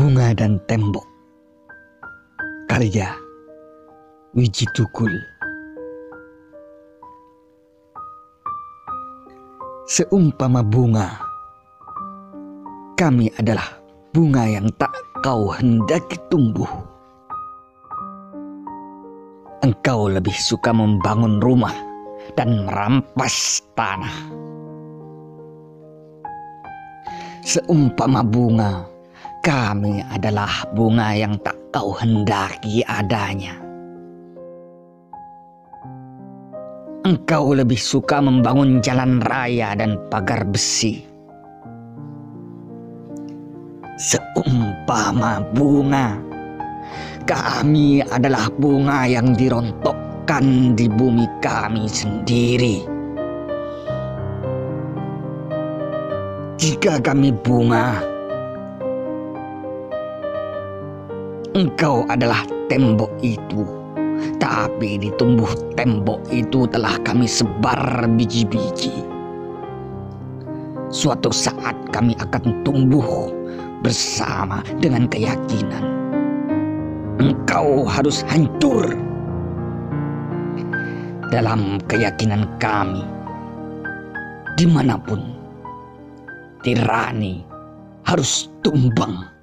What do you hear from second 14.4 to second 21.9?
yang tak kau hendaki tumbuh. Engkau lebih suka membangun rumah